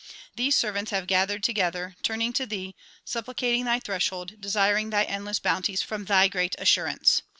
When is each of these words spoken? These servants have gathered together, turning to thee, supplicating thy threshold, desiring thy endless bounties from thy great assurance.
These 0.35 0.55
servants 0.55 0.89
have 0.89 1.05
gathered 1.05 1.43
together, 1.43 1.95
turning 2.01 2.33
to 2.33 2.47
thee, 2.47 2.73
supplicating 3.05 3.65
thy 3.65 3.79
threshold, 3.79 4.41
desiring 4.41 4.89
thy 4.89 5.03
endless 5.03 5.37
bounties 5.37 5.83
from 5.83 6.05
thy 6.05 6.27
great 6.27 6.55
assurance. 6.57 7.21